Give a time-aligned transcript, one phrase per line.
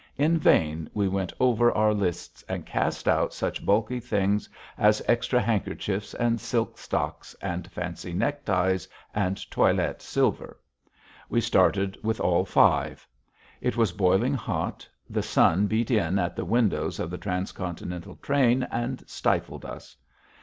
[0.17, 5.39] In vain we went over our lists and cast out such bulky things as extra
[5.39, 10.57] handkerchiefs and silk socks and fancy neckties and toilet silver.
[11.29, 13.07] We started with all five.
[13.61, 18.63] It was boiling hot; the sun beat in at the windows of the transcontinental train
[18.71, 19.95] and stifled us.